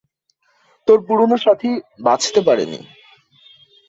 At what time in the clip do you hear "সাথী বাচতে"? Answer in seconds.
1.37-2.39